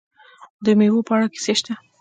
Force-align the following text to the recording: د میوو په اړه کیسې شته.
د 0.65 0.65
میوو 0.79 1.07
په 1.07 1.11
اړه 1.15 1.27
کیسې 1.33 1.53
شته. 1.59 1.73